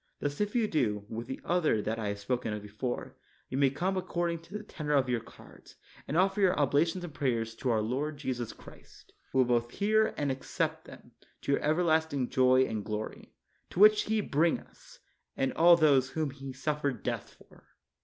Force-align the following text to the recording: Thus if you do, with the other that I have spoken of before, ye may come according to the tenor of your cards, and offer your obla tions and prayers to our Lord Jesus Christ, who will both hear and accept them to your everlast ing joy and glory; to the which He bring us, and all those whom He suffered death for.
Thus 0.19 0.41
if 0.41 0.55
you 0.55 0.67
do, 0.67 1.05
with 1.09 1.27
the 1.27 1.39
other 1.45 1.79
that 1.79 1.99
I 1.99 2.07
have 2.07 2.17
spoken 2.17 2.53
of 2.53 2.63
before, 2.63 3.15
ye 3.49 3.55
may 3.55 3.69
come 3.69 3.95
according 3.97 4.39
to 4.39 4.57
the 4.57 4.63
tenor 4.63 4.93
of 4.95 5.09
your 5.09 5.19
cards, 5.19 5.75
and 6.07 6.17
offer 6.17 6.41
your 6.41 6.55
obla 6.55 6.87
tions 6.87 7.03
and 7.03 7.13
prayers 7.13 7.53
to 7.57 7.69
our 7.69 7.83
Lord 7.83 8.17
Jesus 8.17 8.51
Christ, 8.51 9.13
who 9.31 9.37
will 9.37 9.45
both 9.45 9.69
hear 9.69 10.15
and 10.17 10.31
accept 10.31 10.85
them 10.85 11.11
to 11.41 11.51
your 11.51 11.61
everlast 11.61 12.13
ing 12.13 12.29
joy 12.29 12.63
and 12.63 12.83
glory; 12.83 13.31
to 13.69 13.75
the 13.75 13.81
which 13.81 14.01
He 14.05 14.21
bring 14.21 14.59
us, 14.59 14.97
and 15.37 15.53
all 15.53 15.75
those 15.75 16.09
whom 16.09 16.31
He 16.31 16.51
suffered 16.51 17.03
death 17.03 17.35
for. 17.37 17.67